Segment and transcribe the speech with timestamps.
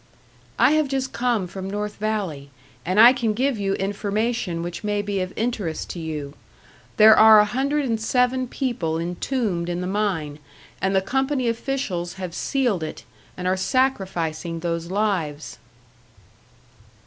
[0.57, 2.49] "I have just come from North Valley,
[2.83, 6.33] and I can give you information which may be of interest to you.
[6.97, 10.39] There are a hundred and seven people entombed in the mine,
[10.81, 13.03] and the company officials have sealed it,
[13.37, 15.59] and are sacrificing those lives."